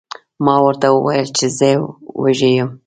[0.45, 1.69] ما ورته وویل چې زه
[2.21, 2.69] وږی یم.